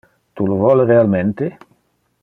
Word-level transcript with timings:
Tu 0.39 0.47
lo 0.51 0.55
vole 0.63 0.87
realmente? 0.93 1.51